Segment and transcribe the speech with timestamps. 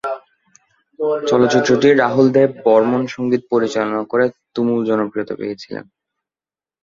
[1.29, 5.85] চলচ্চিত্রটি রাহুল দেব বর্মণ সঙ্গীত পরিচালনা করে তুমুল জনপ্রিয়তা পেয়েছিলেন।